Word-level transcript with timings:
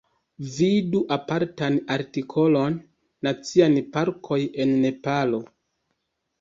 Vidu 0.53 1.01
apartan 1.15 1.77
artikolon 1.97 2.79
"Naciaj 3.29 3.71
parkoj 3.95 4.41
en 4.67 4.77
Nepalo". 4.83 5.47